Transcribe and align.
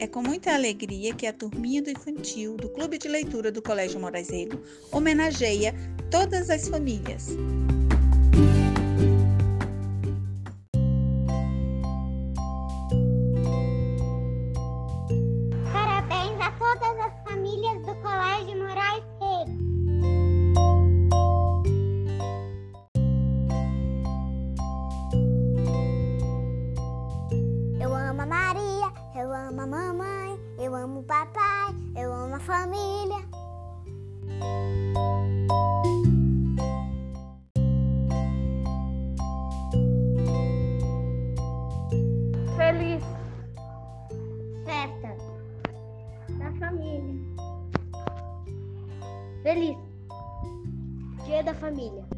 É 0.00 0.06
com 0.06 0.22
muita 0.22 0.54
alegria 0.54 1.12
que 1.12 1.26
a 1.26 1.32
turminha 1.32 1.82
do 1.82 1.90
infantil 1.90 2.56
do 2.56 2.68
Clube 2.68 2.98
de 2.98 3.08
Leitura 3.08 3.50
do 3.50 3.60
Colégio 3.60 3.98
Moraes 3.98 4.30
Rego 4.30 4.62
homenageia 4.92 5.74
todas 6.08 6.50
as 6.50 6.68
famílias. 6.68 7.36
Amo 28.18 28.22
a 28.22 28.26
Maria, 28.26 28.92
eu 29.14 29.32
amo 29.32 29.60
a 29.60 29.66
mamãe, 29.66 30.40
eu 30.58 30.74
amo 30.74 31.00
o 31.00 31.02
papai, 31.04 31.72
eu 31.96 32.12
amo 32.12 32.34
a 32.34 32.40
família. 32.40 33.18
Feliz 42.56 43.04
Festa 44.64 45.16
da 46.38 46.52
família. 46.58 47.14
Feliz 49.44 49.76
Dia 51.24 51.44
da 51.44 51.54
Família. 51.54 52.17